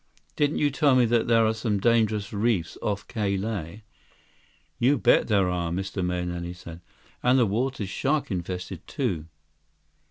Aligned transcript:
96 0.35 0.35
"Didn't 0.35 0.57
you 0.57 0.71
tell 0.71 0.95
me 0.95 1.05
that 1.05 1.27
there 1.27 1.45
are 1.45 1.53
some 1.53 1.79
dangerous 1.79 2.33
reefs 2.33 2.75
off 2.81 3.07
Ka 3.07 3.25
Lae?" 3.25 3.83
"You 4.79 4.97
bet 4.97 5.27
there 5.27 5.47
are," 5.47 5.69
Mr. 5.69 6.03
Mahenili 6.03 6.53
said. 6.55 6.81
"And 7.21 7.37
the 7.37 7.45
water's 7.45 7.89
shark 7.89 8.31
infested, 8.31 8.87
too." 8.87 9.25